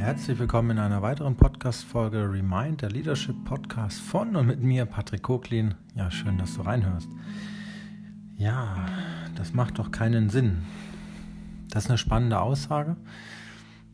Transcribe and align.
Herzlich 0.00 0.38
willkommen 0.38 0.70
in 0.70 0.78
einer 0.78 1.02
weiteren 1.02 1.36
Podcast-Folge 1.36 2.32
Remind, 2.32 2.80
der 2.80 2.88
Leadership 2.88 3.44
Podcast 3.44 4.00
von 4.00 4.34
und 4.34 4.46
mit 4.46 4.62
mir, 4.62 4.86
Patrick 4.86 5.20
Koklin. 5.20 5.74
Ja, 5.94 6.10
schön, 6.10 6.38
dass 6.38 6.54
du 6.54 6.62
reinhörst. 6.62 7.10
Ja, 8.38 8.86
das 9.34 9.52
macht 9.52 9.78
doch 9.78 9.90
keinen 9.90 10.30
Sinn. 10.30 10.62
Das 11.68 11.84
ist 11.84 11.90
eine 11.90 11.98
spannende 11.98 12.40
Aussage. 12.40 12.96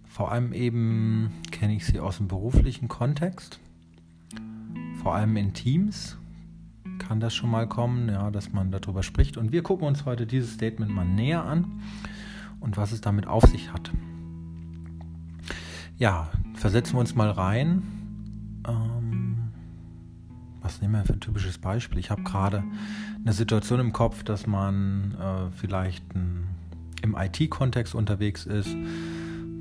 Vor 0.05 0.31
allem 0.31 0.53
eben 0.53 1.33
kenne 1.51 1.75
ich 1.75 1.85
sie 1.85 1.99
aus 1.99 2.19
dem 2.19 2.29
beruflichen 2.29 2.87
Kontext. 2.87 3.59
Vor 5.03 5.17
allem 5.17 5.37
in 5.37 5.55
Teams 5.55 6.17
kann 7.01 7.19
das 7.19 7.35
schon 7.35 7.51
mal 7.51 7.69
kommen, 7.69 8.09
ja, 8.09 8.31
dass 8.31 8.53
man 8.53 8.71
darüber 8.71 9.03
spricht. 9.03 9.37
Und 9.37 9.51
wir 9.51 9.65
gucken 9.65 9.89
uns 9.89 10.05
heute 10.05 10.25
dieses 10.25 10.53
Statement 10.53 10.95
mal 10.95 11.05
näher 11.05 11.45
an 11.45 11.83
und 12.61 12.77
was 12.77 12.93
es 12.93 13.01
damit 13.01 13.27
auf 13.27 13.43
sich 13.43 13.73
hat. 13.73 13.91
Ja, 15.99 16.29
versetzen 16.55 16.95
wir 16.95 17.01
uns 17.01 17.15
mal 17.15 17.31
rein. 17.31 17.83
Ähm, 18.69 19.39
was 20.61 20.83
nehmen 20.83 20.95
wir 20.95 21.05
für 21.05 21.15
ein 21.15 21.21
typisches 21.21 21.57
Beispiel? 21.57 21.99
Ich 21.99 22.11
habe 22.11 22.23
gerade 22.23 22.65
eine 23.23 23.33
Situation 23.33 23.81
im 23.81 23.93
Kopf, 23.95 24.23
dass 24.23 24.47
man 24.47 25.17
äh, 25.19 25.51
vielleicht 25.57 26.05
ein, 26.15 26.49
im 27.03 27.17
IT-Kontext 27.17 27.95
unterwegs 27.95 28.45
ist. 28.45 28.77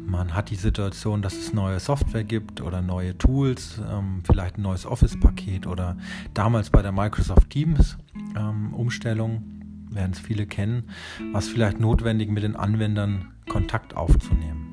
Man 0.07 0.34
hat 0.34 0.49
die 0.49 0.55
Situation, 0.55 1.21
dass 1.21 1.35
es 1.35 1.53
neue 1.53 1.79
Software 1.79 2.26
gibt 2.26 2.62
oder 2.62 2.81
neue 2.81 3.17
Tools, 3.17 3.81
ähm, 3.90 4.21
vielleicht 4.26 4.57
ein 4.57 4.62
neues 4.62 4.85
Office-Paket 4.85 5.67
oder 5.67 5.95
damals 6.34 6.70
bei 6.70 6.81
der 6.81 6.91
Microsoft 6.91 7.49
Teams-Umstellung, 7.49 9.31
ähm, 9.31 9.88
werden 9.90 10.12
es 10.12 10.20
viele 10.20 10.45
kennen, 10.45 10.84
was 11.31 11.48
vielleicht 11.48 11.79
notwendig 11.79 12.29
mit 12.29 12.43
den 12.43 12.57
Anwendern 12.57 13.31
Kontakt 13.48 13.95
aufzunehmen. 13.95 14.65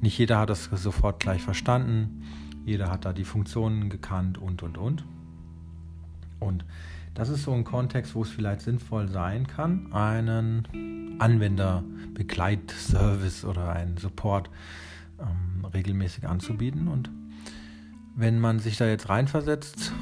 Nicht 0.00 0.18
jeder 0.18 0.38
hat 0.38 0.50
das 0.50 0.64
sofort 0.64 1.20
gleich 1.20 1.42
verstanden. 1.42 2.22
Jeder 2.64 2.90
hat 2.90 3.04
da 3.04 3.12
die 3.12 3.24
Funktionen 3.24 3.90
gekannt 3.90 4.38
und, 4.38 4.62
und, 4.62 4.78
und. 4.78 5.04
Und 6.38 6.64
das 7.14 7.28
ist 7.28 7.42
so 7.42 7.52
ein 7.52 7.64
Kontext, 7.64 8.14
wo 8.14 8.22
es 8.22 8.30
vielleicht 8.30 8.62
sinnvoll 8.62 9.08
sein 9.08 9.46
kann, 9.46 9.92
einen 9.92 11.16
Anwenderbegleitservice 11.18 13.44
oder 13.44 13.72
einen 13.72 13.98
Support 13.98 14.48
ähm, 15.18 15.64
regelmäßig 15.64 16.28
anzubieten. 16.28 16.88
Und 16.88 17.10
wenn 18.16 18.40
man 18.40 18.58
sich 18.58 18.78
da 18.78 18.86
jetzt 18.86 19.08
reinversetzt, 19.08 19.92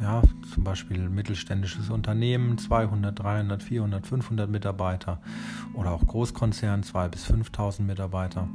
ja, 0.00 0.22
zum 0.52 0.64
Beispiel 0.64 1.08
mittelständisches 1.08 1.88
Unternehmen, 1.90 2.58
200, 2.58 3.16
300, 3.18 3.62
400, 3.62 4.06
500 4.06 4.50
Mitarbeiter 4.50 5.20
oder 5.74 5.92
auch 5.92 6.06
Großkonzern, 6.06 6.82
2.000 6.82 7.08
bis 7.08 7.26
5.000 7.26 7.82
Mitarbeiter, 7.82 8.48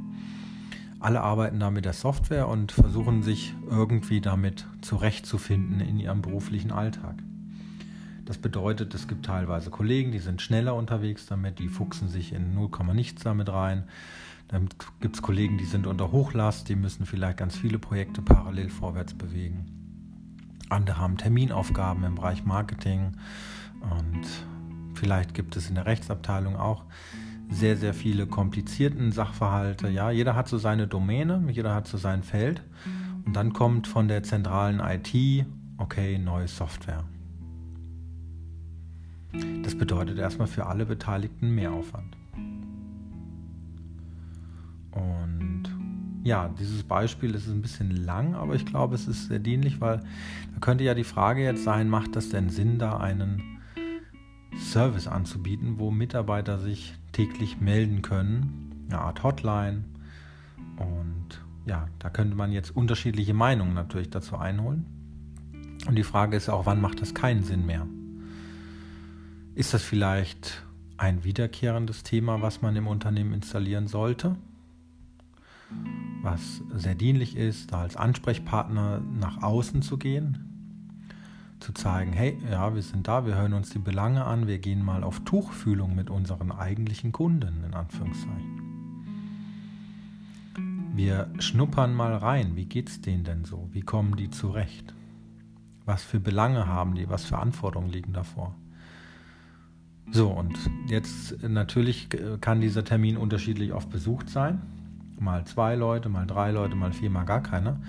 alle 1.00 1.20
arbeiten 1.20 1.60
da 1.60 1.70
mit 1.70 1.84
der 1.84 1.92
Software 1.92 2.48
und 2.48 2.72
versuchen 2.72 3.22
sich 3.22 3.54
irgendwie 3.68 4.20
damit 4.20 4.66
zurechtzufinden 4.80 5.80
in 5.80 5.98
ihrem 5.98 6.22
beruflichen 6.22 6.72
Alltag. 6.72 7.14
Das 8.24 8.36
bedeutet, 8.36 8.92
es 8.94 9.08
gibt 9.08 9.24
teilweise 9.24 9.70
Kollegen, 9.70 10.12
die 10.12 10.18
sind 10.18 10.42
schneller 10.42 10.74
unterwegs 10.74 11.26
damit, 11.26 11.58
die 11.58 11.68
fuchsen 11.68 12.08
sich 12.08 12.32
in 12.32 12.54
0, 12.54 12.68
nichts 12.92 13.22
damit 13.22 13.48
rein. 13.48 13.84
Dann 14.48 14.68
gibt 15.00 15.16
es 15.16 15.22
Kollegen, 15.22 15.56
die 15.56 15.64
sind 15.64 15.86
unter 15.86 16.12
Hochlast, 16.12 16.68
die 16.68 16.76
müssen 16.76 17.06
vielleicht 17.06 17.38
ganz 17.38 17.56
viele 17.56 17.78
Projekte 17.78 18.20
parallel 18.20 18.68
vorwärts 18.68 19.14
bewegen. 19.14 19.66
Andere 20.68 20.98
haben 20.98 21.16
Terminaufgaben 21.16 22.04
im 22.04 22.16
Bereich 22.16 22.44
Marketing 22.44 23.12
und 23.80 24.26
vielleicht 24.94 25.32
gibt 25.32 25.56
es 25.56 25.68
in 25.68 25.76
der 25.76 25.86
Rechtsabteilung 25.86 26.56
auch 26.56 26.84
sehr, 27.50 27.76
sehr 27.76 27.94
viele 27.94 28.26
komplizierten 28.26 29.12
Sachverhalte. 29.12 29.88
Ja, 29.88 30.10
jeder 30.10 30.34
hat 30.34 30.48
so 30.48 30.58
seine 30.58 30.86
Domäne, 30.86 31.42
jeder 31.50 31.74
hat 31.74 31.86
so 31.86 31.96
sein 31.96 32.22
Feld. 32.22 32.62
Und 33.24 33.34
dann 33.34 33.52
kommt 33.52 33.86
von 33.86 34.08
der 34.08 34.22
zentralen 34.22 34.80
IT, 34.80 35.46
okay, 35.78 36.18
neue 36.18 36.48
Software. 36.48 37.04
Das 39.62 39.76
bedeutet 39.76 40.18
erstmal 40.18 40.48
für 40.48 40.66
alle 40.66 40.86
Beteiligten 40.86 41.54
Mehraufwand. 41.54 42.16
Und 44.92 45.64
ja, 46.24 46.48
dieses 46.58 46.82
Beispiel 46.82 47.34
ist 47.34 47.48
ein 47.48 47.62
bisschen 47.62 47.90
lang, 48.04 48.34
aber 48.34 48.54
ich 48.54 48.66
glaube, 48.66 48.94
es 48.94 49.06
ist 49.06 49.28
sehr 49.28 49.38
dienlich, 49.38 49.80
weil 49.80 49.98
da 50.54 50.60
könnte 50.60 50.84
ja 50.84 50.94
die 50.94 51.04
Frage 51.04 51.42
jetzt 51.42 51.64
sein, 51.64 51.88
macht 51.88 52.16
das 52.16 52.30
denn 52.30 52.50
Sinn, 52.50 52.78
da 52.78 52.96
einen 52.96 53.58
Service 54.58 55.06
anzubieten, 55.06 55.78
wo 55.78 55.90
Mitarbeiter 55.90 56.58
sich 56.58 56.94
täglich 57.12 57.60
melden 57.60 58.02
können, 58.02 58.86
eine 58.88 59.00
Art 59.00 59.22
Hotline. 59.22 59.84
Und 60.76 61.40
ja, 61.66 61.88
da 61.98 62.10
könnte 62.10 62.36
man 62.36 62.52
jetzt 62.52 62.74
unterschiedliche 62.74 63.34
Meinungen 63.34 63.74
natürlich 63.74 64.10
dazu 64.10 64.36
einholen. 64.36 64.86
Und 65.86 65.94
die 65.94 66.02
Frage 66.02 66.36
ist 66.36 66.48
auch, 66.48 66.66
wann 66.66 66.80
macht 66.80 67.00
das 67.00 67.14
keinen 67.14 67.44
Sinn 67.44 67.66
mehr? 67.66 67.86
Ist 69.54 69.74
das 69.74 69.82
vielleicht 69.82 70.64
ein 70.96 71.24
wiederkehrendes 71.24 72.02
Thema, 72.02 72.42
was 72.42 72.62
man 72.62 72.76
im 72.76 72.86
Unternehmen 72.86 73.32
installieren 73.32 73.86
sollte? 73.86 74.36
Was 76.22 76.62
sehr 76.74 76.94
dienlich 76.94 77.36
ist, 77.36 77.72
da 77.72 77.82
als 77.82 77.96
Ansprechpartner 77.96 79.00
nach 79.18 79.42
außen 79.42 79.82
zu 79.82 79.98
gehen, 79.98 80.47
zu 81.60 81.72
zeigen, 81.72 82.12
hey, 82.12 82.38
ja, 82.50 82.74
wir 82.74 82.82
sind 82.82 83.08
da, 83.08 83.26
wir 83.26 83.34
hören 83.34 83.52
uns 83.52 83.70
die 83.70 83.78
Belange 83.78 84.24
an, 84.24 84.46
wir 84.46 84.58
gehen 84.58 84.84
mal 84.84 85.02
auf 85.02 85.20
Tuchfühlung 85.20 85.94
mit 85.94 86.10
unseren 86.10 86.52
eigentlichen 86.52 87.12
Kunden, 87.12 87.64
in 87.64 87.74
Anführungszeichen. 87.74 88.62
Wir 90.94 91.30
schnuppern 91.38 91.94
mal 91.94 92.16
rein, 92.16 92.56
wie 92.56 92.64
geht's 92.66 93.00
denen 93.00 93.24
denn 93.24 93.44
so? 93.44 93.68
Wie 93.72 93.82
kommen 93.82 94.16
die 94.16 94.30
zurecht? 94.30 94.94
Was 95.84 96.02
für 96.02 96.20
Belange 96.20 96.66
haben 96.66 96.94
die? 96.94 97.08
Was 97.08 97.24
für 97.24 97.38
Anforderungen 97.38 97.90
liegen 97.90 98.12
davor? 98.12 98.54
So, 100.10 100.28
und 100.28 100.56
jetzt 100.88 101.42
natürlich 101.42 102.08
kann 102.40 102.60
dieser 102.60 102.84
Termin 102.84 103.16
unterschiedlich 103.16 103.72
oft 103.72 103.90
besucht 103.90 104.28
sein. 104.30 104.60
Mal 105.20 105.44
zwei 105.44 105.74
Leute, 105.74 106.08
mal 106.08 106.26
drei 106.26 106.50
Leute, 106.50 106.74
mal 106.76 106.92
vier, 106.92 107.10
mal 107.10 107.24
gar 107.24 107.42
keiner. 107.42 107.80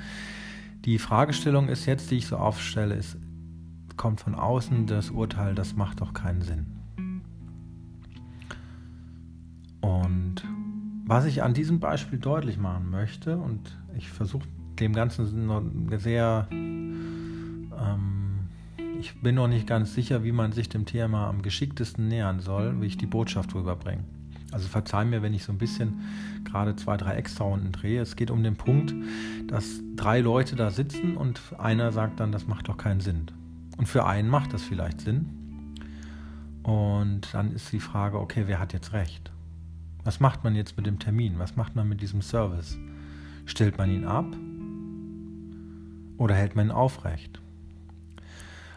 Die 0.85 0.97
Fragestellung 0.99 1.67
ist 1.69 1.85
jetzt, 1.85 2.11
die 2.11 2.15
ich 2.15 2.27
so 2.27 2.37
aufstelle, 2.37 2.95
ist, 2.95 3.17
kommt 3.99 4.21
von 4.21 4.33
außen 4.33 4.87
das 4.87 5.11
Urteil, 5.11 5.53
das 5.53 5.75
macht 5.75 5.99
doch 5.99 6.13
keinen 6.13 6.41
Sinn. 6.41 6.65
Und 9.81 10.35
was 11.05 11.25
ich 11.25 11.43
an 11.43 11.53
diesem 11.53 11.81
Beispiel 11.81 12.17
deutlich 12.17 12.57
machen 12.57 12.89
möchte, 12.89 13.37
und 13.37 13.77
ich 13.97 14.09
versuche 14.09 14.47
dem 14.79 14.93
Ganzen 14.93 15.99
sehr, 15.99 16.47
ähm, 16.49 18.47
ich 18.99 19.21
bin 19.21 19.35
noch 19.35 19.49
nicht 19.49 19.67
ganz 19.67 19.93
sicher, 19.93 20.23
wie 20.23 20.31
man 20.31 20.53
sich 20.53 20.69
dem 20.69 20.85
Thema 20.85 21.27
am 21.27 21.41
geschicktesten 21.41 22.07
nähern 22.07 22.39
soll, 22.39 22.79
wie 22.79 22.85
ich 22.85 22.97
die 22.97 23.05
Botschaft 23.05 23.53
rüberbringe. 23.53 24.05
Also 24.51 24.69
verzeih 24.69 25.03
mir, 25.03 25.21
wenn 25.21 25.33
ich 25.33 25.43
so 25.43 25.51
ein 25.51 25.57
bisschen 25.57 25.99
gerade 26.45 26.77
zwei, 26.77 26.95
drei 26.95 27.15
Extra-Runden 27.15 27.73
drehe. 27.73 28.01
Es 28.01 28.15
geht 28.15 28.31
um 28.31 28.43
den 28.43 28.55
Punkt, 28.55 28.95
dass 29.47 29.81
drei 29.97 30.21
Leute 30.21 30.55
da 30.55 30.71
sitzen 30.71 31.17
und 31.17 31.41
einer 31.57 31.91
sagt 31.91 32.21
dann, 32.21 32.31
das 32.31 32.47
macht 32.47 32.69
doch 32.69 32.77
keinen 32.77 33.01
Sinn. 33.01 33.25
Und 33.79 33.87
für 33.87 34.05
einen 34.05 34.27
macht 34.27 34.51
das 34.51 34.61
vielleicht 34.61 34.99
Sinn. 34.99 35.29
Und 36.63 37.33
dann 37.33 37.53
ist 37.53 37.71
die 37.71 37.79
Frage, 37.79 38.19
okay, 38.19 38.43
wer 38.45 38.59
hat 38.59 38.73
jetzt 38.73 38.91
recht? 38.91 39.31
Was 40.03 40.19
macht 40.19 40.43
man 40.43 40.53
jetzt 40.53 40.75
mit 40.75 40.85
dem 40.85 40.99
Termin? 40.99 41.39
Was 41.39 41.55
macht 41.55 41.77
man 41.77 41.87
mit 41.87 42.01
diesem 42.01 42.21
Service? 42.21 42.77
Stellt 43.45 43.77
man 43.77 43.89
ihn 43.89 44.03
ab? 44.03 44.25
Oder 46.17 46.35
hält 46.35 46.57
man 46.57 46.67
ihn 46.67 46.71
aufrecht? 46.71 47.39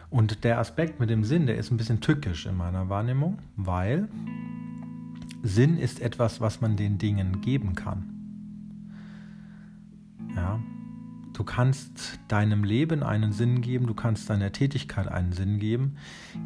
Und 0.09 0.45
der 0.45 0.57
Aspekt 0.57 1.01
mit 1.01 1.09
dem 1.09 1.25
Sinn, 1.25 1.47
der 1.47 1.57
ist 1.57 1.69
ein 1.69 1.75
bisschen 1.77 1.99
tückisch 1.99 2.45
in 2.45 2.55
meiner 2.55 2.87
Wahrnehmung, 2.87 3.39
weil 3.57 4.07
Sinn 5.41 5.77
ist 5.77 5.99
etwas, 5.99 6.39
was 6.39 6.61
man 6.61 6.77
den 6.77 6.97
Dingen 6.97 7.41
geben 7.41 7.75
kann. 7.75 8.05
Ja, 10.33 10.61
Du 11.33 11.43
kannst 11.43 12.19
deinem 12.27 12.63
Leben 12.63 13.01
einen 13.01 13.31
Sinn 13.31 13.61
geben, 13.61 13.87
du 13.87 13.95
kannst 13.95 14.29
deiner 14.29 14.51
Tätigkeit 14.51 15.07
einen 15.07 15.33
Sinn 15.33 15.57
geben. 15.57 15.97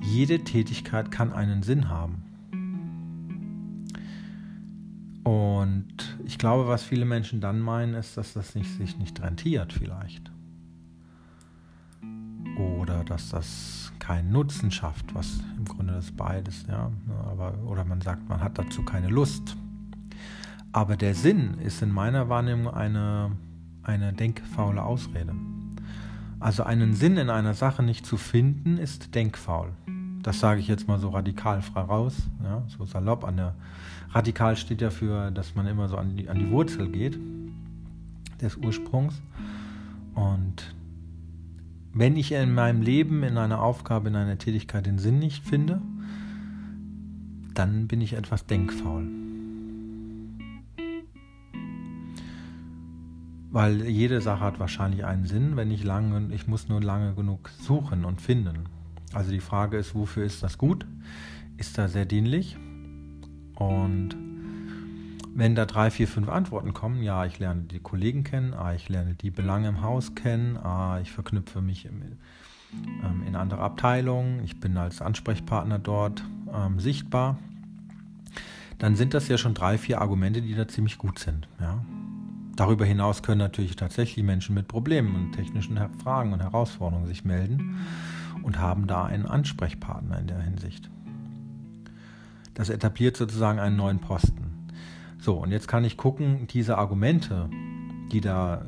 Jede 0.01 0.45
Tätigkeit 0.45 1.11
kann 1.11 1.33
einen 1.33 1.61
Sinn 1.61 1.89
haben. 1.89 2.23
Und 5.25 6.17
ich 6.25 6.37
glaube, 6.37 6.69
was 6.69 6.83
viele 6.83 7.03
Menschen 7.03 7.41
dann 7.41 7.59
meinen, 7.59 7.95
ist, 7.95 8.15
dass 8.15 8.31
das 8.31 8.55
nicht, 8.55 8.71
sich 8.77 8.97
nicht 8.97 9.21
rentiert 9.21 9.73
vielleicht. 9.73 10.31
Oder 12.57 13.03
dass 13.03 13.29
das 13.29 13.91
keinen 13.99 14.31
Nutzen 14.31 14.71
schafft, 14.71 15.13
was 15.13 15.41
im 15.57 15.65
Grunde 15.65 15.95
das 15.95 16.11
beides, 16.11 16.65
ja. 16.69 16.93
Aber, 17.25 17.57
oder 17.65 17.83
man 17.83 17.99
sagt, 17.99 18.29
man 18.29 18.39
hat 18.39 18.57
dazu 18.57 18.83
keine 18.83 19.09
Lust. 19.09 19.57
Aber 20.71 20.95
der 20.95 21.13
Sinn 21.13 21.55
ist 21.59 21.81
in 21.81 21.91
meiner 21.91 22.29
Wahrnehmung 22.29 22.73
eine 22.73 23.31
eine 23.87 24.13
denkfaule 24.13 24.83
Ausrede. 24.83 25.33
Also 26.39 26.63
einen 26.63 26.93
Sinn 26.93 27.17
in 27.17 27.29
einer 27.29 27.53
Sache 27.53 27.81
nicht 27.81 28.05
zu 28.05 28.17
finden, 28.17 28.77
ist 28.77 29.15
denkfaul. 29.15 29.69
Das 30.21 30.39
sage 30.39 30.59
ich 30.59 30.67
jetzt 30.67 30.87
mal 30.87 30.99
so 30.99 31.09
radikal 31.09 31.61
frei 31.61 31.81
raus, 31.81 32.15
ja, 32.43 32.63
so 32.67 32.85
salopp. 32.85 33.23
An 33.23 33.37
der 33.37 33.55
radikal 34.11 34.55
steht 34.57 34.81
ja 34.81 34.89
für, 34.89 35.31
dass 35.31 35.55
man 35.55 35.65
immer 35.67 35.87
so 35.87 35.97
an 35.97 36.17
die, 36.17 36.29
an 36.29 36.37
die 36.37 36.51
Wurzel 36.51 36.89
geht. 36.89 37.17
des 38.41 38.55
Ursprungs. 38.57 39.19
Und 40.13 40.75
wenn 41.93 42.15
ich 42.15 42.31
in 42.31 42.53
meinem 42.53 42.81
Leben, 42.81 43.23
in 43.23 43.37
einer 43.37 43.61
Aufgabe, 43.61 44.09
in 44.09 44.15
einer 44.15 44.37
Tätigkeit 44.37 44.85
den 44.85 44.99
Sinn 44.99 45.19
nicht 45.19 45.43
finde, 45.43 45.81
dann 47.53 47.87
bin 47.87 48.01
ich 48.01 48.13
etwas 48.13 48.45
denkfaul. 48.45 49.07
Weil 53.57 53.87
jede 53.87 54.21
Sache 54.21 54.41
hat 54.41 54.59
wahrscheinlich 54.59 55.03
einen 55.03 55.25
Sinn, 55.25 55.55
wenn 55.55 55.71
ich 55.71 55.83
lange, 55.83 56.31
ich 56.31 56.45
muss 56.45 56.69
nur 56.69 56.79
lange 56.79 57.15
genug 57.15 57.49
suchen 57.59 58.05
und 58.05 58.21
finden. 58.21 58.69
Also 59.13 59.31
die 59.31 59.39
Frage 59.39 59.77
ist, 59.77 59.95
wofür 59.95 60.25
ist 60.25 60.43
das 60.43 60.59
gut? 60.59 60.85
Ist 61.57 61.75
da 61.79 61.87
sehr 61.87 62.05
dienlich? 62.05 62.55
Und 63.55 64.09
wenn 65.33 65.55
da 65.55 65.65
drei, 65.65 65.89
vier, 65.89 66.07
fünf 66.07 66.29
Antworten 66.29 66.75
kommen, 66.75 67.01
ja, 67.01 67.25
ich 67.25 67.39
lerne 67.39 67.61
die 67.61 67.79
Kollegen 67.79 68.23
kennen, 68.23 68.53
ah, 68.53 68.75
ich 68.75 68.89
lerne 68.89 69.15
die 69.15 69.31
Belange 69.31 69.69
im 69.69 69.81
Haus 69.81 70.13
kennen, 70.13 70.57
ah, 70.57 70.99
ich 71.01 71.11
verknüpfe 71.11 71.59
mich 71.59 71.85
in, 71.87 72.19
ähm, 73.03 73.23
in 73.25 73.35
andere 73.35 73.61
Abteilungen, 73.61 74.43
ich 74.43 74.59
bin 74.59 74.77
als 74.77 75.01
Ansprechpartner 75.01 75.79
dort 75.79 76.23
ähm, 76.53 76.79
sichtbar, 76.79 77.39
dann 78.77 78.95
sind 78.95 79.15
das 79.15 79.27
ja 79.29 79.39
schon 79.39 79.55
drei, 79.55 79.79
vier 79.79 79.99
Argumente, 79.99 80.43
die 80.43 80.53
da 80.53 80.67
ziemlich 80.67 80.99
gut 80.99 81.17
sind. 81.17 81.47
Ja. 81.59 81.83
Darüber 82.57 82.85
hinaus 82.85 83.21
können 83.21 83.37
natürlich 83.37 83.75
tatsächlich 83.75 84.25
Menschen 84.25 84.55
mit 84.55 84.67
Problemen 84.67 85.15
und 85.15 85.31
technischen 85.33 85.79
Fragen 86.03 86.33
und 86.33 86.41
Herausforderungen 86.41 87.05
sich 87.05 87.23
melden 87.23 87.85
und 88.41 88.57
haben 88.57 88.87
da 88.87 89.05
einen 89.05 89.27
Ansprechpartner 89.27 90.17
in 90.19 90.25
der 90.25 90.41
Hinsicht. 90.41 90.89
Das 92.55 92.69
etabliert 92.69 93.15
sozusagen 93.15 93.59
einen 93.59 93.75
neuen 93.75 93.99
Posten. 93.99 94.69
So, 95.19 95.35
und 95.35 95.51
jetzt 95.51 95.67
kann 95.67 95.85
ich 95.85 95.97
gucken, 95.97 96.47
diese 96.47 96.79
Argumente, 96.79 97.47
die 98.11 98.21
da, 98.21 98.65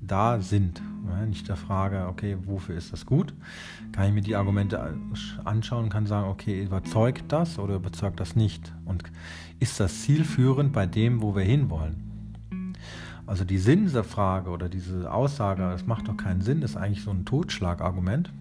da 0.00 0.40
sind, 0.40 0.80
ich 1.30 1.44
da 1.44 1.56
frage, 1.56 2.06
okay, 2.08 2.38
wofür 2.46 2.74
ist 2.74 2.90
das 2.90 3.04
gut, 3.04 3.34
kann 3.92 4.08
ich 4.08 4.14
mir 4.14 4.22
die 4.22 4.36
Argumente 4.36 4.96
anschauen 5.44 5.84
und 5.84 5.90
kann 5.90 6.06
sagen, 6.06 6.26
okay, 6.26 6.64
überzeugt 6.64 7.24
das 7.28 7.58
oder 7.58 7.74
überzeugt 7.74 8.18
das 8.18 8.34
nicht? 8.34 8.72
Und 8.86 9.04
ist 9.58 9.78
das 9.78 10.00
zielführend 10.00 10.72
bei 10.72 10.86
dem, 10.86 11.20
wo 11.20 11.36
wir 11.36 11.42
hinwollen? 11.42 12.09
Also 13.30 13.44
die 13.44 13.58
Sinnserfrage 13.58 14.50
oder 14.50 14.68
diese 14.68 15.12
Aussage, 15.12 15.62
das 15.62 15.86
macht 15.86 16.08
doch 16.08 16.16
keinen 16.16 16.40
Sinn, 16.40 16.62
ist 16.62 16.76
eigentlich 16.76 17.04
so 17.04 17.12
ein 17.12 17.24
Totschlagargument. 17.24 18.32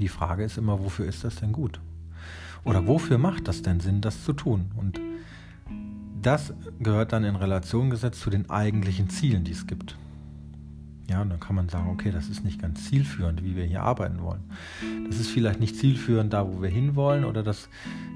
Die 0.00 0.08
Frage 0.08 0.44
ist 0.44 0.56
immer, 0.56 0.82
wofür 0.82 1.04
ist 1.04 1.24
das 1.24 1.36
denn 1.36 1.52
gut? 1.52 1.78
Oder 2.64 2.86
wofür 2.86 3.18
macht 3.18 3.48
das 3.48 3.60
denn 3.60 3.80
Sinn, 3.80 4.00
das 4.00 4.24
zu 4.24 4.32
tun? 4.32 4.70
Und 4.76 4.98
das 6.22 6.54
gehört 6.80 7.12
dann 7.12 7.22
in 7.22 7.36
Relation 7.36 7.90
gesetzt 7.90 8.22
zu 8.22 8.30
den 8.30 8.48
eigentlichen 8.48 9.10
Zielen, 9.10 9.44
die 9.44 9.52
es 9.52 9.66
gibt. 9.66 9.98
Ja, 11.10 11.20
und 11.20 11.28
dann 11.28 11.40
kann 11.40 11.54
man 11.54 11.68
sagen, 11.68 11.90
okay, 11.90 12.12
das 12.12 12.30
ist 12.30 12.46
nicht 12.46 12.62
ganz 12.62 12.88
zielführend, 12.88 13.44
wie 13.44 13.56
wir 13.56 13.64
hier 13.64 13.82
arbeiten 13.82 14.22
wollen. 14.22 14.40
Das 15.06 15.20
ist 15.20 15.28
vielleicht 15.28 15.60
nicht 15.60 15.76
zielführend 15.76 16.32
da, 16.32 16.48
wo 16.50 16.62
wir 16.62 16.70
hinwollen, 16.70 17.26
oder 17.26 17.42
das 17.42 17.68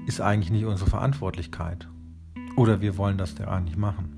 ist 0.07 0.21
eigentlich 0.21 0.49
nicht 0.49 0.65
unsere 0.65 0.89
Verantwortlichkeit. 0.89 1.87
Oder 2.55 2.81
wir 2.81 2.97
wollen 2.97 3.19
das 3.19 3.35
gar 3.35 3.59
nicht 3.61 3.77
machen. 3.77 4.16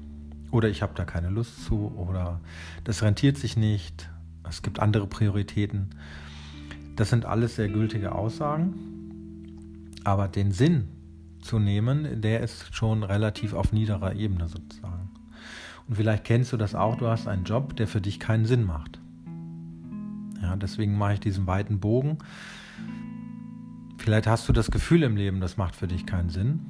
Oder 0.51 0.69
ich 0.69 0.81
habe 0.81 0.93
da 0.95 1.05
keine 1.05 1.29
Lust 1.29 1.65
zu, 1.65 1.93
oder 1.95 2.39
das 2.83 3.03
rentiert 3.03 3.37
sich 3.37 3.55
nicht, 3.55 4.09
es 4.47 4.61
gibt 4.61 4.79
andere 4.79 5.07
Prioritäten. 5.07 5.89
Das 6.95 7.09
sind 7.09 7.25
alles 7.25 7.55
sehr 7.55 7.69
gültige 7.69 8.13
Aussagen. 8.13 8.73
Aber 10.03 10.27
den 10.27 10.51
Sinn 10.51 10.87
zu 11.41 11.59
nehmen, 11.59 12.21
der 12.21 12.41
ist 12.41 12.73
schon 12.73 13.03
relativ 13.03 13.53
auf 13.53 13.71
niederer 13.71 14.15
Ebene 14.15 14.47
sozusagen. 14.47 15.09
Und 15.87 15.95
vielleicht 15.95 16.23
kennst 16.23 16.51
du 16.51 16.57
das 16.57 16.75
auch, 16.75 16.95
du 16.95 17.07
hast 17.07 17.27
einen 17.27 17.43
Job, 17.43 17.75
der 17.75 17.87
für 17.87 18.01
dich 18.01 18.19
keinen 18.19 18.45
Sinn 18.45 18.63
macht. 18.63 18.99
Ja, 20.41 20.55
deswegen 20.55 20.97
mache 20.97 21.13
ich 21.13 21.19
diesen 21.19 21.47
weiten 21.47 21.79
Bogen. 21.79 22.17
Vielleicht 23.97 24.27
hast 24.27 24.47
du 24.47 24.53
das 24.53 24.71
Gefühl 24.71 25.03
im 25.03 25.15
Leben, 25.15 25.41
das 25.41 25.57
macht 25.57 25.75
für 25.75 25.87
dich 25.87 26.05
keinen 26.05 26.29
Sinn. 26.29 26.61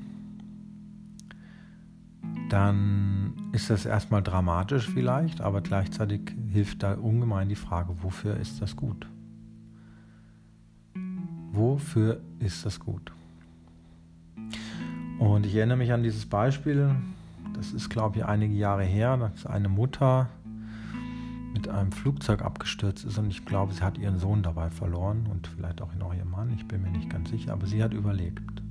Dann 2.50 3.09
ist 3.52 3.70
das 3.70 3.86
erstmal 3.86 4.22
dramatisch 4.22 4.90
vielleicht, 4.90 5.42
aber 5.42 5.62
gleichzeitig 5.62 6.36
hilft 6.52 6.84
da 6.84 6.94
ungemein 6.94 7.50
die 7.50 7.56
Frage, 7.56 8.04
wofür 8.04 8.38
ist 8.38 8.62
das 8.62 8.76
gut? 8.76 9.08
Wofür 11.52 12.22
ist 12.40 12.66
das 12.66 12.80
gut? 12.80 13.12
Und 15.18 15.46
ich 15.46 15.56
erinnere 15.56 15.78
mich 15.78 15.92
an 15.92 16.04
dieses 16.04 16.26
Beispiel, 16.26 16.96
das 17.54 17.74
ist, 17.74 17.90
glaube 17.90 18.20
ich, 18.20 18.26
einige 18.26 18.54
Jahre 18.54 18.84
her, 18.84 19.18
dass 19.18 19.46
eine 19.46 19.68
Mutter 19.68 20.30
mit 21.54 21.68
einem 21.68 21.92
Flugzeug 21.92 22.44
abgestürzt 22.44 23.04
ist 23.04 23.18
und 23.18 23.30
ich 23.32 23.46
glaube, 23.46 23.74
sie 23.74 23.82
hat 23.82 23.98
ihren 23.98 24.20
Sohn 24.20 24.44
dabei 24.44 24.70
verloren 24.70 25.28
und 25.30 25.48
vielleicht 25.48 25.82
auch 25.82 25.94
noch 25.96 26.14
ihr 26.14 26.26
Mann, 26.26 26.54
ich 26.54 26.68
bin 26.68 26.84
mir 26.84 26.92
nicht 26.92 27.10
ganz 27.10 27.32
sicher, 27.32 27.54
aber 27.54 27.66
sie 27.66 27.84
hat 27.84 27.94
überlebt. 27.94 28.62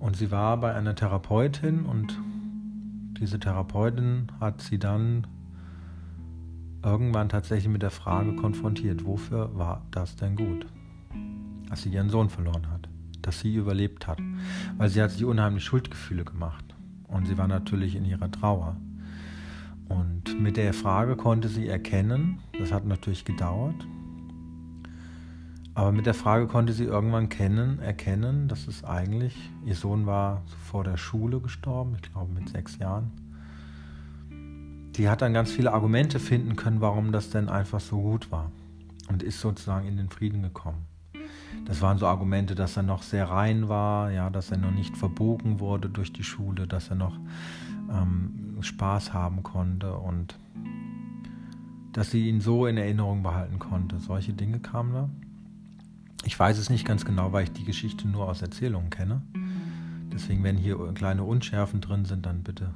Und 0.00 0.16
sie 0.16 0.30
war 0.30 0.56
bei 0.56 0.74
einer 0.74 0.94
Therapeutin 0.94 1.86
und 1.86 2.18
diese 3.20 3.38
Therapeutin 3.38 4.28
hat 4.40 4.60
sie 4.60 4.78
dann 4.78 5.26
irgendwann 6.82 7.28
tatsächlich 7.28 7.70
mit 7.70 7.82
der 7.82 7.90
Frage 7.90 8.34
konfrontiert, 8.36 9.04
wofür 9.04 9.56
war 9.56 9.86
das 9.90 10.16
denn 10.16 10.34
gut, 10.34 10.66
als 11.68 11.82
sie 11.82 11.90
ihren 11.90 12.08
Sohn 12.08 12.30
verloren 12.30 12.70
hat 12.70 12.88
dass 13.22 13.40
sie 13.40 13.54
überlebt 13.54 14.06
hat, 14.06 14.18
weil 14.76 14.88
sie 14.88 15.02
hat 15.02 15.10
sich 15.10 15.24
unheimlich 15.24 15.64
Schuldgefühle 15.64 16.24
gemacht. 16.24 16.64
Und 17.08 17.26
sie 17.26 17.38
war 17.38 17.48
natürlich 17.48 17.96
in 17.96 18.04
ihrer 18.04 18.30
Trauer. 18.30 18.76
Und 19.88 20.40
mit 20.40 20.56
der 20.56 20.72
Frage 20.72 21.16
konnte 21.16 21.48
sie 21.48 21.66
erkennen, 21.66 22.38
das 22.58 22.72
hat 22.72 22.86
natürlich 22.86 23.24
gedauert, 23.24 23.74
aber 25.74 25.92
mit 25.92 26.06
der 26.06 26.14
Frage 26.14 26.46
konnte 26.46 26.72
sie 26.72 26.84
irgendwann 26.84 27.28
kennen, 27.28 27.78
erkennen, 27.78 28.48
dass 28.48 28.66
es 28.66 28.84
eigentlich, 28.84 29.36
ihr 29.64 29.74
Sohn 29.76 30.06
war 30.06 30.42
vor 30.64 30.84
der 30.84 30.96
Schule 30.96 31.40
gestorben, 31.40 31.96
ich 31.96 32.10
glaube 32.10 32.32
mit 32.32 32.48
sechs 32.48 32.78
Jahren. 32.78 33.12
Die 34.96 35.08
hat 35.08 35.22
dann 35.22 35.32
ganz 35.32 35.50
viele 35.50 35.72
Argumente 35.72 36.18
finden 36.18 36.56
können, 36.56 36.80
warum 36.80 37.12
das 37.12 37.30
denn 37.30 37.48
einfach 37.48 37.80
so 37.80 38.00
gut 38.00 38.30
war 38.32 38.50
und 39.08 39.22
ist 39.22 39.40
sozusagen 39.40 39.86
in 39.86 39.96
den 39.96 40.10
Frieden 40.10 40.42
gekommen. 40.42 40.86
Das 41.66 41.82
waren 41.82 41.98
so 41.98 42.06
Argumente, 42.06 42.54
dass 42.54 42.76
er 42.76 42.82
noch 42.82 43.02
sehr 43.02 43.30
rein 43.30 43.68
war, 43.68 44.10
ja, 44.10 44.30
dass 44.30 44.50
er 44.50 44.58
noch 44.58 44.72
nicht 44.72 44.96
verbogen 44.96 45.60
wurde 45.60 45.88
durch 45.88 46.12
die 46.12 46.24
Schule, 46.24 46.66
dass 46.66 46.90
er 46.90 46.96
noch 46.96 47.16
ähm, 47.90 48.58
Spaß 48.60 49.12
haben 49.12 49.42
konnte 49.42 49.94
und 49.96 50.36
dass 51.92 52.10
sie 52.10 52.28
ihn 52.28 52.40
so 52.40 52.66
in 52.66 52.76
Erinnerung 52.76 53.22
behalten 53.22 53.58
konnte. 53.58 53.98
Solche 53.98 54.32
Dinge 54.32 54.60
kamen 54.60 54.92
da. 54.92 55.08
Ich 56.24 56.38
weiß 56.38 56.58
es 56.58 56.70
nicht 56.70 56.84
ganz 56.84 57.04
genau, 57.04 57.32
weil 57.32 57.44
ich 57.44 57.52
die 57.52 57.64
Geschichte 57.64 58.06
nur 58.06 58.28
aus 58.28 58.42
Erzählungen 58.42 58.90
kenne. 58.90 59.22
Deswegen, 60.12 60.42
wenn 60.42 60.56
hier 60.56 60.76
kleine 60.94 61.24
Unschärfen 61.24 61.80
drin 61.80 62.04
sind, 62.04 62.26
dann 62.26 62.42
bitte 62.42 62.74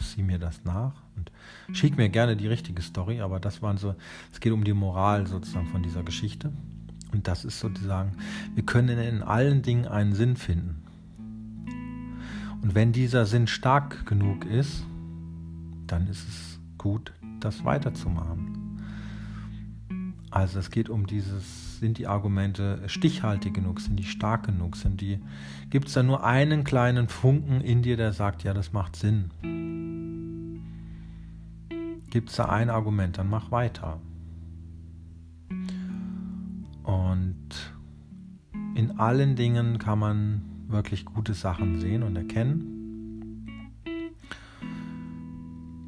sieh 0.00 0.22
mir 0.22 0.38
das 0.38 0.64
nach 0.64 0.92
und 1.16 1.32
schick 1.72 1.96
mir 1.96 2.08
gerne 2.08 2.36
die 2.36 2.46
richtige 2.46 2.82
Story. 2.82 3.20
Aber 3.20 3.40
das 3.40 3.62
waren 3.62 3.78
so, 3.78 3.94
es 4.32 4.40
geht 4.40 4.52
um 4.52 4.64
die 4.64 4.72
Moral 4.72 5.26
sozusagen 5.26 5.66
von 5.66 5.82
dieser 5.82 6.02
Geschichte. 6.02 6.52
Und 7.12 7.28
das 7.28 7.44
ist 7.44 7.60
sozusagen, 7.60 8.12
wir 8.54 8.64
können 8.64 8.98
in 8.98 9.22
allen 9.22 9.62
Dingen 9.62 9.86
einen 9.86 10.14
Sinn 10.14 10.36
finden. 10.36 10.82
Und 12.62 12.74
wenn 12.74 12.92
dieser 12.92 13.26
Sinn 13.26 13.46
stark 13.46 14.06
genug 14.06 14.44
ist, 14.44 14.84
dann 15.86 16.08
ist 16.08 16.28
es 16.28 16.60
gut, 16.78 17.12
das 17.40 17.64
weiterzumachen. 17.64 18.65
Also 20.30 20.58
es 20.58 20.70
geht 20.70 20.88
um 20.88 21.06
dieses, 21.06 21.78
sind 21.78 21.98
die 21.98 22.06
Argumente 22.06 22.80
stichhaltig 22.86 23.54
genug, 23.54 23.80
sind 23.80 23.96
die 23.96 24.04
stark 24.04 24.46
genug, 24.46 24.76
sind 24.76 25.00
die, 25.00 25.20
gibt 25.70 25.88
es 25.88 25.94
da 25.94 26.02
nur 26.02 26.24
einen 26.24 26.64
kleinen 26.64 27.08
Funken 27.08 27.60
in 27.60 27.82
dir, 27.82 27.96
der 27.96 28.12
sagt, 28.12 28.42
ja, 28.42 28.52
das 28.52 28.72
macht 28.72 28.96
Sinn. 28.96 29.30
Gibt 32.10 32.30
es 32.30 32.36
da 32.36 32.46
ein 32.46 32.70
Argument, 32.70 33.18
dann 33.18 33.28
mach 33.28 33.50
weiter. 33.50 34.00
Und 36.82 37.72
in 38.74 38.98
allen 38.98 39.36
Dingen 39.36 39.78
kann 39.78 39.98
man 39.98 40.42
wirklich 40.68 41.04
gute 41.04 41.34
Sachen 41.34 41.80
sehen 41.80 42.02
und 42.02 42.16
erkennen. 42.16 42.72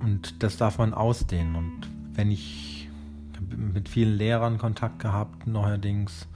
Und 0.00 0.42
das 0.42 0.57
darf 0.57 0.78
man 0.78 0.95
ausdehnen. 0.95 1.54
Und 1.54 1.88
wenn 2.14 2.30
ich 2.30 2.77
mit 3.59 3.88
vielen 3.88 4.17
Lehrern 4.17 4.59
Kontakt 4.59 5.00
gehabt, 5.00 5.47
neuerdings, 5.47 6.27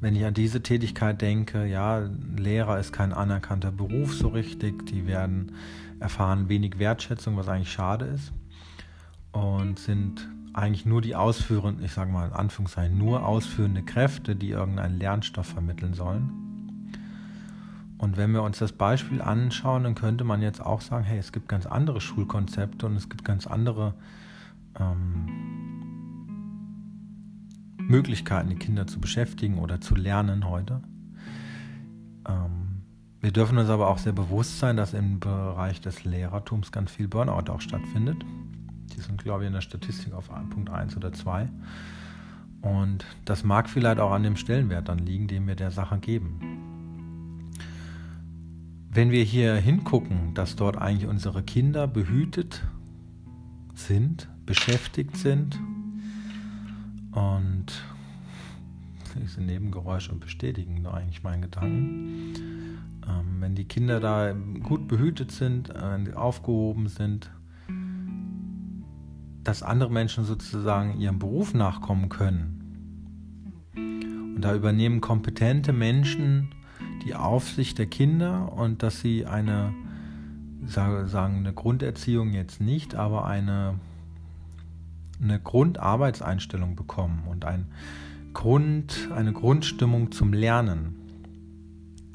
wenn 0.00 0.14
ich 0.14 0.24
an 0.24 0.34
diese 0.34 0.62
Tätigkeit 0.62 1.20
denke, 1.20 1.66
ja, 1.66 2.08
Lehrer 2.36 2.78
ist 2.78 2.92
kein 2.92 3.12
anerkannter 3.12 3.70
Beruf 3.72 4.14
so 4.14 4.28
richtig, 4.28 4.86
die 4.86 5.06
werden 5.06 5.52
erfahren 6.00 6.48
wenig 6.48 6.78
Wertschätzung, 6.78 7.36
was 7.36 7.48
eigentlich 7.48 7.72
schade 7.72 8.06
ist, 8.06 8.32
und 9.32 9.78
sind 9.78 10.28
eigentlich 10.52 10.86
nur 10.86 11.00
die 11.00 11.14
ausführenden, 11.14 11.84
ich 11.84 11.92
sage 11.92 12.10
mal 12.10 12.28
in 12.28 12.32
Anführungszeichen, 12.32 12.96
nur 12.96 13.26
ausführende 13.26 13.82
Kräfte, 13.82 14.34
die 14.34 14.50
irgendeinen 14.50 14.98
Lernstoff 14.98 15.46
vermitteln 15.46 15.94
sollen. 15.94 16.48
Und 17.98 18.16
wenn 18.16 18.32
wir 18.32 18.42
uns 18.42 18.58
das 18.58 18.72
Beispiel 18.72 19.20
anschauen, 19.20 19.84
dann 19.84 19.94
könnte 19.96 20.22
man 20.22 20.40
jetzt 20.40 20.64
auch 20.64 20.80
sagen, 20.80 21.04
hey, 21.04 21.18
es 21.18 21.32
gibt 21.32 21.48
ganz 21.48 21.66
andere 21.66 22.00
Schulkonzepte 22.00 22.86
und 22.86 22.96
es 22.96 23.08
gibt 23.08 23.24
ganz 23.24 23.46
andere 23.46 23.94
ähm, 24.78 25.77
Möglichkeiten, 27.88 28.50
die 28.50 28.56
Kinder 28.56 28.86
zu 28.86 29.00
beschäftigen 29.00 29.58
oder 29.58 29.80
zu 29.80 29.94
lernen 29.94 30.48
heute. 30.48 30.82
Ähm, 32.26 32.82
wir 33.20 33.32
dürfen 33.32 33.58
uns 33.58 33.68
aber 33.68 33.88
auch 33.88 33.98
sehr 33.98 34.12
bewusst 34.12 34.58
sein, 34.58 34.76
dass 34.76 34.94
im 34.94 35.18
Bereich 35.18 35.80
des 35.80 36.04
Lehrertums 36.04 36.70
ganz 36.70 36.90
viel 36.90 37.08
Burnout 37.08 37.50
auch 37.50 37.60
stattfindet. 37.60 38.24
Die 38.94 39.00
sind, 39.00 39.22
glaube 39.22 39.42
ich, 39.42 39.48
in 39.48 39.54
der 39.54 39.60
Statistik 39.60 40.12
auf 40.12 40.28
Punkt 40.50 40.70
1 40.70 40.96
oder 40.96 41.12
2. 41.12 41.48
Und 42.60 43.04
das 43.24 43.44
mag 43.44 43.68
vielleicht 43.68 44.00
auch 44.00 44.12
an 44.12 44.22
dem 44.22 44.36
Stellenwert 44.36 44.88
dann 44.88 44.98
liegen, 44.98 45.26
den 45.26 45.46
wir 45.46 45.54
der 45.54 45.70
Sache 45.70 45.98
geben. 45.98 47.50
Wenn 48.90 49.10
wir 49.10 49.22
hier 49.22 49.54
hingucken, 49.54 50.34
dass 50.34 50.56
dort 50.56 50.76
eigentlich 50.76 51.08
unsere 51.08 51.42
Kinder 51.42 51.86
behütet 51.86 52.62
sind, 53.74 54.28
beschäftigt 54.44 55.16
sind 55.16 55.58
und 57.12 57.66
diese 59.22 59.40
Nebengeräusche 59.40 60.14
bestätigen 60.14 60.86
eigentlich 60.86 61.22
meinen 61.22 61.42
Gedanken. 61.42 62.34
Ähm, 63.08 63.40
wenn 63.40 63.54
die 63.54 63.64
Kinder 63.64 64.00
da 64.00 64.32
gut 64.32 64.88
behütet 64.88 65.32
sind, 65.32 65.70
äh, 65.70 66.12
aufgehoben 66.14 66.88
sind, 66.88 67.30
dass 69.44 69.62
andere 69.62 69.90
Menschen 69.90 70.24
sozusagen 70.24 71.00
ihrem 71.00 71.18
Beruf 71.18 71.54
nachkommen 71.54 72.10
können. 72.10 72.54
Und 73.74 74.42
da 74.42 74.54
übernehmen 74.54 75.00
kompetente 75.00 75.72
Menschen 75.72 76.50
die 77.04 77.14
Aufsicht 77.14 77.78
der 77.78 77.86
Kinder 77.86 78.52
und 78.52 78.82
dass 78.82 79.00
sie 79.00 79.24
eine, 79.24 79.72
sagen 80.66 81.38
eine 81.38 81.52
Grunderziehung 81.54 82.32
jetzt 82.34 82.60
nicht, 82.60 82.94
aber 82.94 83.24
eine, 83.24 83.80
eine 85.22 85.40
Grundarbeitseinstellung 85.40 86.76
bekommen 86.76 87.24
und 87.28 87.44
ein 87.44 87.66
Grund, 88.34 89.08
eine 89.14 89.32
Grundstimmung 89.32 90.12
zum 90.12 90.32
Lernen. 90.32 90.94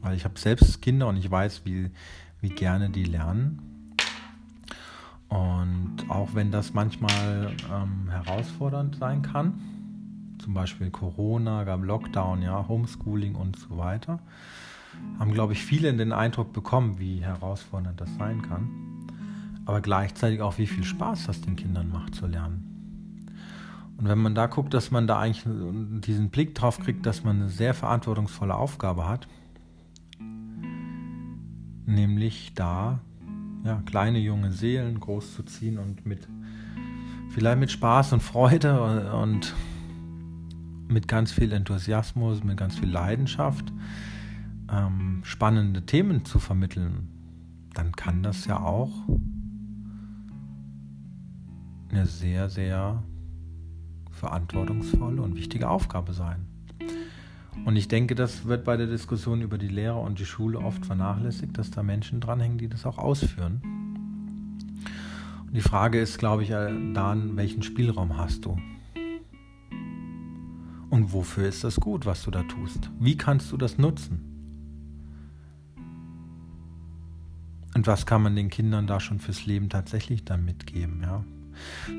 Weil 0.02 0.16
ich 0.16 0.26
habe 0.26 0.40
selbst 0.40 0.82
Kinder 0.82 1.08
und 1.08 1.18
ich 1.18 1.30
weiß, 1.30 1.66
wie, 1.66 1.90
wie 2.42 2.50
gerne 2.50 2.90
die 2.90 3.06
lernen. 3.06 3.60
Und 5.30 6.06
auch 6.10 6.36
wenn 6.36 6.52
das 6.52 6.74
manchmal 6.74 7.52
ähm, 7.74 8.10
herausfordernd 8.10 8.98
sein 8.98 9.22
kann, 9.22 9.60
zum 10.38 10.54
Beispiel 10.54 10.92
Corona, 10.92 11.64
gab 11.64 11.84
Lockdown, 11.84 12.42
ja, 12.42 12.68
Homeschooling 12.68 13.36
und 13.36 13.58
so 13.58 13.78
weiter, 13.78 14.20
haben, 15.18 15.34
glaube 15.34 15.54
ich, 15.54 15.64
viele 15.64 15.94
den 15.94 16.12
Eindruck 16.12 16.54
bekommen, 16.54 17.00
wie 17.00 17.24
herausfordernd 17.24 18.00
das 18.00 18.14
sein 18.16 18.42
kann. 18.42 18.70
Aber 19.66 19.82
gleichzeitig 19.82 20.42
auch, 20.42 20.58
wie 20.58 20.68
viel 20.68 20.84
Spaß 20.84 21.28
das 21.28 21.42
den 21.42 21.56
Kindern 21.56 21.90
macht 21.90 22.16
zu 22.16 22.28
lernen. 22.28 22.73
Und 24.04 24.10
wenn 24.10 24.20
man 24.20 24.36
da 24.36 24.48
guckt, 24.48 24.74
dass 24.74 24.92
man 24.92 25.08
da 25.08 25.18
eigentlich 25.18 25.46
diesen 26.02 26.30
Blick 26.30 26.56
drauf 26.56 26.78
kriegt, 26.78 27.06
dass 27.06 27.24
man 27.24 27.38
eine 27.38 27.48
sehr 27.48 27.74
verantwortungsvolle 27.74 28.54
Aufgabe 28.54 29.08
hat, 29.08 29.30
nämlich 31.86 32.54
da 32.54 33.00
ja, 33.64 33.82
kleine 33.86 34.20
junge 34.20 34.52
Seelen 34.52 35.00
großzuziehen 35.00 35.78
und 35.78 36.06
mit 36.06 36.28
vielleicht 37.30 37.60
mit 37.60 37.72
Spaß 37.72 38.12
und 38.12 38.22
Freude 38.22 38.84
und, 38.84 39.06
und 39.08 39.56
mit 40.90 41.08
ganz 41.08 41.32
viel 41.32 41.54
Enthusiasmus, 41.54 42.44
mit 42.44 42.58
ganz 42.58 42.78
viel 42.78 42.90
Leidenschaft 42.90 43.72
ähm, 44.70 45.22
spannende 45.24 45.86
Themen 45.86 46.26
zu 46.26 46.40
vermitteln, 46.40 47.08
dann 47.74 47.94
kann 47.94 48.22
das 48.22 48.48
ja 48.48 48.60
auch 48.60 48.92
eine 51.90 52.06
sehr, 52.06 52.50
sehr 52.50 53.02
verantwortungsvolle 54.24 55.22
und 55.22 55.36
wichtige 55.36 55.70
Aufgabe 55.70 56.14
sein. 56.14 56.46
Und 57.66 57.76
ich 57.76 57.90
denke, 57.90 58.16
das 58.16 58.46
wird 58.46 58.64
bei 58.64 58.78
der 58.78 58.88
Diskussion 58.88 59.42
über 59.42 59.58
die 59.58 59.68
Lehrer 59.68 60.00
und 60.00 60.18
die 60.18 60.26
Schule 60.26 60.60
oft 60.60 60.86
vernachlässigt, 60.86 61.58
dass 61.58 61.72
da 61.72 61.84
Menschen 61.84 62.22
dranhängen, 62.22 62.58
die 62.58 62.70
das 62.70 62.86
auch 62.86 62.98
ausführen. 62.98 63.60
Und 65.46 65.54
die 65.54 65.62
Frage 65.62 66.00
ist, 66.00 66.20
glaube 66.20 66.44
ich, 66.44 66.50
dann, 66.50 67.36
welchen 67.36 67.64
Spielraum 67.64 68.18
hast 68.18 68.46
du? 68.46 68.58
Und 70.90 71.12
wofür 71.12 71.50
ist 71.50 71.66
das 71.66 71.76
gut, 71.76 72.06
was 72.06 72.24
du 72.24 72.32
da 72.32 72.44
tust? 72.44 72.90
Wie 73.02 73.18
kannst 73.18 73.52
du 73.52 73.58
das 73.58 73.78
nutzen? 73.78 74.22
Und 77.76 77.88
was 77.88 78.06
kann 78.06 78.22
man 78.24 78.38
den 78.38 78.50
Kindern 78.50 78.88
da 78.88 79.02
schon 79.02 79.20
fürs 79.20 79.46
Leben 79.46 79.68
tatsächlich 79.68 80.24
dann 80.24 80.46
mitgeben, 80.46 81.02
ja? 81.02 81.26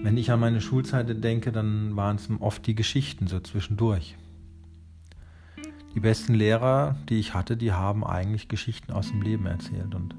Wenn 0.02 0.16
ich 0.16 0.30
an 0.30 0.40
meine 0.40 0.61
Schulzeit 0.61 1.23
denke, 1.23 1.52
dann 1.52 1.97
waren 1.97 2.16
es 2.16 2.28
oft 2.40 2.66
die 2.66 2.75
Geschichten 2.75 3.26
so 3.26 3.40
zwischendurch. 3.40 4.16
Die 5.94 6.00
besten 6.00 6.35
Lehrer, 6.35 6.97
die 7.09 7.18
ich 7.21 7.35
hatte, 7.35 7.56
die 7.56 7.73
haben 7.73 8.04
eigentlich 8.04 8.49
Geschichten 8.49 8.92
aus 8.92 9.09
dem 9.09 9.23
Leben 9.23 9.47
erzählt. 9.47 9.94
Und 9.94 10.14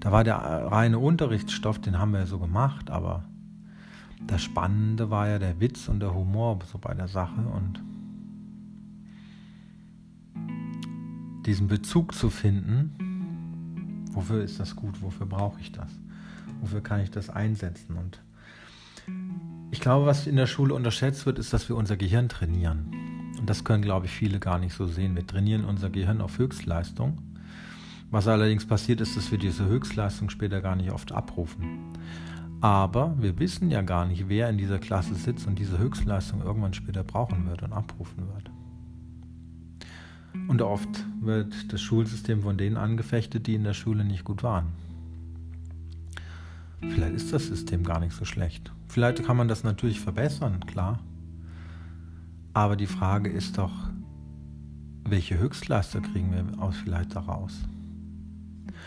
da 0.00 0.12
war 0.12 0.24
der 0.24 0.36
reine 0.36 0.98
Unterrichtsstoff, 0.98 1.80
den 1.80 1.98
haben 1.98 2.12
wir 2.12 2.26
so 2.26 2.38
gemacht, 2.38 2.90
aber 2.90 3.24
das 4.26 4.42
Spannende 4.42 5.10
war 5.10 5.28
ja 5.28 5.38
der 5.38 5.60
Witz 5.60 5.88
und 5.88 6.00
der 6.00 6.14
Humor 6.14 6.58
so 6.70 6.78
bei 6.78 6.94
der 6.94 7.08
Sache 7.08 7.40
und 7.40 7.82
diesen 11.46 11.68
Bezug 11.68 12.14
zu 12.14 12.28
finden 12.28 13.16
Wofür 14.16 14.42
ist 14.42 14.58
das 14.58 14.74
gut? 14.74 15.02
Wofür 15.02 15.26
brauche 15.26 15.60
ich 15.60 15.72
das? 15.72 15.90
Wofür 16.62 16.80
kann 16.80 17.00
ich 17.00 17.10
das 17.10 17.28
einsetzen? 17.28 17.98
Und 17.98 18.22
ich 19.70 19.80
glaube, 19.80 20.06
was 20.06 20.26
in 20.26 20.36
der 20.36 20.46
Schule 20.46 20.74
unterschätzt 20.74 21.26
wird, 21.26 21.38
ist, 21.38 21.52
dass 21.52 21.68
wir 21.68 21.76
unser 21.76 21.96
Gehirn 21.96 22.28
trainieren. 22.28 22.90
Und 23.38 23.50
das 23.50 23.64
können, 23.64 23.82
glaube 23.82 24.06
ich, 24.06 24.12
viele 24.12 24.38
gar 24.38 24.58
nicht 24.58 24.74
so 24.74 24.86
sehen. 24.86 25.14
Wir 25.14 25.26
trainieren 25.26 25.64
unser 25.64 25.90
Gehirn 25.90 26.20
auf 26.20 26.38
Höchstleistung. 26.38 27.18
Was 28.10 28.28
allerdings 28.28 28.66
passiert 28.66 29.00
ist, 29.00 29.16
dass 29.16 29.30
wir 29.30 29.38
diese 29.38 29.66
Höchstleistung 29.66 30.30
später 30.30 30.60
gar 30.60 30.76
nicht 30.76 30.92
oft 30.92 31.12
abrufen. 31.12 31.92
Aber 32.60 33.14
wir 33.20 33.38
wissen 33.38 33.70
ja 33.70 33.82
gar 33.82 34.06
nicht, 34.06 34.28
wer 34.28 34.48
in 34.48 34.58
dieser 34.58 34.78
Klasse 34.78 35.14
sitzt 35.14 35.46
und 35.46 35.58
diese 35.58 35.78
Höchstleistung 35.78 36.42
irgendwann 36.42 36.72
später 36.72 37.04
brauchen 37.04 37.46
wird 37.46 37.62
und 37.62 37.72
abrufen 37.72 38.26
wird. 38.32 38.50
Und 40.48 40.62
oft 40.62 41.04
wird 41.20 41.72
das 41.72 41.80
Schulsystem 41.80 42.42
von 42.42 42.56
denen 42.56 42.76
angefechtet, 42.76 43.46
die 43.46 43.54
in 43.54 43.64
der 43.64 43.74
Schule 43.74 44.04
nicht 44.04 44.24
gut 44.24 44.42
waren. 44.42 44.66
Vielleicht 46.80 47.14
ist 47.14 47.32
das 47.32 47.46
System 47.46 47.82
gar 47.84 48.00
nicht 48.00 48.14
so 48.14 48.24
schlecht. 48.24 48.72
Vielleicht 48.88 49.24
kann 49.24 49.36
man 49.36 49.48
das 49.48 49.64
natürlich 49.64 50.00
verbessern, 50.00 50.60
klar. 50.66 51.00
Aber 52.52 52.76
die 52.76 52.86
Frage 52.86 53.30
ist 53.30 53.58
doch, 53.58 53.72
welche 55.04 55.38
Höchstleister 55.38 56.00
kriegen 56.00 56.32
wir 56.32 56.62
aus 56.62 56.76
vielleicht 56.76 57.14
daraus? 57.14 57.52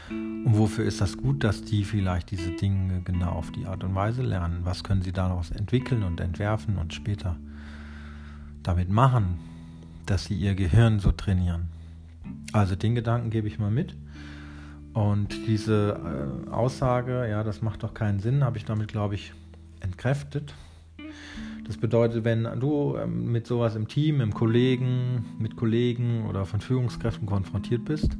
Und 0.10 0.58
wofür 0.58 0.86
ist 0.86 1.01
das 1.01 1.17
gut, 1.17 1.43
dass 1.43 1.63
die 1.63 1.84
vielleicht 1.84 2.31
diese 2.31 2.51
Dinge 2.51 3.01
genau 3.01 3.31
auf 3.31 3.51
die 3.51 3.65
Art 3.65 3.84
und 3.84 3.96
Weise 3.96 4.22
lernen? 4.22 4.62
Was 4.63 4.84
können 4.84 5.01
sie 5.01 5.12
daraus 5.12 5.51
entwickeln 5.51 6.03
und 6.03 6.19
entwerfen 6.19 6.77
und 6.77 6.93
später 6.93 7.38
damit 8.63 8.89
machen? 8.89 9.39
dass 10.10 10.25
sie 10.25 10.36
ihr 10.36 10.55
Gehirn 10.55 11.00
so 11.00 11.12
trainieren. 11.12 11.69
Also 12.51 12.75
den 12.75 12.96
Gedanken 12.96 13.29
gebe 13.29 13.48
ich 13.48 13.60
mal 13.60 13.69
mit. 13.69 13.96
Und 14.93 15.48
diese 15.48 16.00
äh, 16.48 16.50
Aussage, 16.50 17.27
ja, 17.29 17.43
das 17.43 17.62
macht 17.62 17.84
doch 17.84 17.93
keinen 17.93 18.19
Sinn, 18.19 18.43
habe 18.43 18.58
ich 18.58 18.65
damit, 18.65 18.88
glaube 18.88 19.15
ich, 19.15 19.34
entkräftet. 19.81 20.53
Das 21.65 21.77
bedeutet, 21.77 22.24
wenn 22.24 22.43
du 22.60 22.98
ähm, 22.98 23.31
mit 23.31 23.46
sowas 23.46 23.75
im 23.75 23.88
Team, 23.88 24.22
im 24.22 24.34
Kollegen, 24.34 25.25
mit 25.38 25.55
Kollegen 25.55 26.25
oder 26.27 26.46
von 26.46 26.62
Führungskräften 26.62 27.27
konfrontiert 27.27 27.86
bist, 27.86 28.17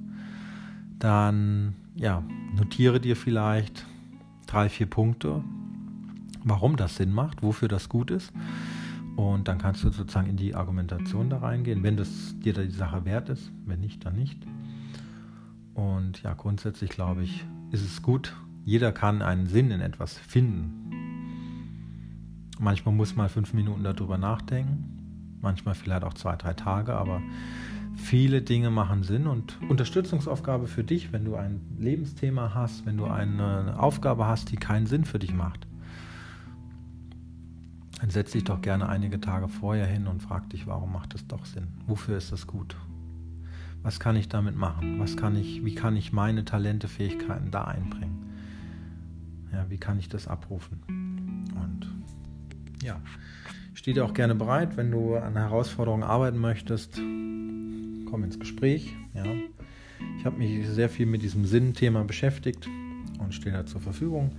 dann 1.00 1.76
ja, 1.96 2.24
notiere 2.56 3.00
dir 3.00 3.16
vielleicht 3.16 3.86
drei, 4.46 4.70
vier 4.70 4.86
Punkte, 4.86 5.44
warum 6.44 6.76
das 6.76 6.98
Sinn 6.98 7.12
macht, 7.12 7.42
wofür 7.42 7.68
das 7.68 7.90
gut 7.90 8.12
ist 8.12 8.32
und 9.20 9.50
dann 9.50 9.58
kannst 9.58 9.84
du 9.84 9.90
sozusagen 9.90 10.30
in 10.30 10.38
die 10.38 10.56
Argumentation 10.56 11.30
da 11.30 11.40
reingehen, 11.40 11.84
wenn 11.84 11.98
das 11.98 12.36
dir 12.40 12.54
die 12.54 12.70
Sache 12.70 13.04
wert 13.04 13.28
ist. 13.28 13.52
Wenn 13.66 13.82
nicht, 13.82 14.06
dann 14.06 14.16
nicht. 14.16 14.38
Und 15.80 16.22
ja, 16.24 16.34
grundsätzlich 16.34 16.90
glaube 16.90 17.24
ich, 17.24 17.46
ist 17.72 17.86
es 17.86 18.02
gut. 18.02 18.36
Jeder 18.66 18.92
kann 18.92 19.22
einen 19.22 19.48
Sinn 19.48 19.72
in 19.72 19.80
etwas 19.80 20.18
finden. 20.18 20.92
Manchmal 22.60 22.94
muss 22.94 23.16
man 23.16 23.30
fünf 23.30 23.54
Minuten 23.54 23.84
darüber 23.84 24.18
nachdenken, 24.18 25.38
manchmal 25.42 25.76
vielleicht 25.76 26.04
auch 26.04 26.14
zwei, 26.14 26.36
drei 26.36 26.54
Tage, 26.54 26.96
aber 26.96 27.22
viele 27.96 28.42
Dinge 28.42 28.70
machen 28.70 29.04
Sinn 29.04 29.28
und 29.28 29.58
Unterstützungsaufgabe 29.70 30.68
für 30.68 30.84
dich, 30.84 31.14
wenn 31.14 31.24
du 31.24 31.36
ein 31.36 31.62
Lebensthema 31.80 32.54
hast, 32.54 32.86
wenn 32.86 32.98
du 32.98 33.06
eine 33.06 33.80
Aufgabe 33.80 34.26
hast, 34.26 34.52
die 34.52 34.58
keinen 34.58 34.88
Sinn 34.88 35.06
für 35.06 35.20
dich 35.20 35.34
macht 35.34 35.66
dann 38.00 38.10
setz 38.10 38.32
dich 38.32 38.46
doch 38.46 38.62
gerne 38.62 38.88
einige 38.88 39.20
Tage 39.20 39.50
vorher 39.50 39.86
hin 39.86 40.08
und 40.08 40.22
frag 40.22 40.50
dich, 40.52 40.68
warum 40.68 40.94
macht 40.94 41.16
es 41.16 41.28
doch 41.28 41.46
Sinn? 41.46 41.68
Wofür 41.86 42.18
ist 42.18 42.32
das 42.32 42.48
gut? 42.48 42.78
Was 43.82 44.00
kann 44.00 44.16
ich 44.16 44.28
damit 44.28 44.56
machen? 44.56 45.00
Was 45.00 45.16
kann 45.16 45.36
ich, 45.38 45.64
wie 45.64 45.74
kann 45.74 45.96
ich 45.96 46.12
meine 46.12 46.44
Talente, 46.46 46.88
Fähigkeiten 46.88 47.50
da 47.52 47.64
einbringen? 47.64 48.26
Ja, 49.54 49.66
wie 49.70 49.78
kann 49.78 49.98
ich 50.00 50.10
das 50.10 50.28
abrufen? 50.28 50.82
Und 51.56 51.88
ja, 52.84 53.00
stehe 53.74 53.96
dir 53.96 54.06
auch 54.06 54.14
gerne 54.14 54.36
bereit, 54.36 54.78
wenn 54.78 54.92
du 54.92 55.16
an 55.16 55.34
Herausforderungen 55.34 56.04
arbeiten 56.04 56.38
möchtest. 56.38 56.96
Komm 56.96 58.24
ins 58.24 58.40
Gespräch. 58.40 58.96
Ja. 59.14 59.24
Ich 60.18 60.26
habe 60.26 60.38
mich 60.38 60.68
sehr 60.68 60.90
viel 60.90 61.06
mit 61.06 61.22
diesem 61.22 61.46
Sinnthema 61.46 62.04
beschäftigt 62.04 62.68
und 63.20 63.34
stehe 63.34 63.54
da 63.54 63.66
zur 63.66 63.82
Verfügung. 63.82 64.32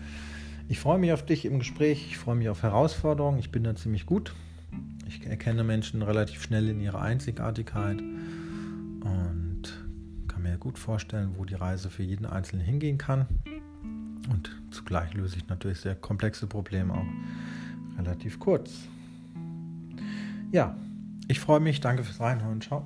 Ich 0.68 0.78
freue 0.78 0.99
mich 0.99 1.12
auf 1.12 1.25
dich 1.25 1.47
im 1.47 1.59
Gespräch. 1.59 2.06
Ich 2.09 2.18
freue 2.18 2.37
mich 2.37 2.49
auf 2.49 2.62
Herausforderungen. 2.62 3.38
Ich 3.38 3.50
bin 3.50 3.64
da 3.64 3.75
ziemlich 3.75 4.06
gut. 4.06 4.35
Ich 5.09 5.26
erkenne 5.26 5.64
Menschen 5.64 6.02
relativ 6.02 6.42
schnell 6.42 6.68
in 6.68 6.80
ihrer 6.80 7.00
Einzigartigkeit 7.00 8.00
und 9.02 9.62
kann 10.28 10.42
mir 10.42 10.57
gut 10.59 10.78
vorstellen, 10.78 11.35
wo 11.37 11.45
die 11.45 11.54
Reise 11.54 11.90
für 11.90 12.02
jeden 12.02 12.26
Einzelnen 12.26 12.64
hingehen 12.64 12.99
kann. 12.99 13.26
Und 14.30 14.50
zugleich 14.71 15.14
löse 15.14 15.37
ich 15.37 15.49
natürlich 15.49 15.80
sehr 15.80 15.95
komplexe 15.95 16.47
Probleme 16.47 16.95
auch 16.95 17.99
relativ 17.99 18.38
kurz. 18.38 18.88
Ja, 20.52 20.76
ich 21.28 21.40
freue 21.40 21.61
mich. 21.61 21.80
Danke 21.80 22.04
fürs 22.04 22.21
Reinhören. 22.21 22.61
Ciao. 22.61 22.85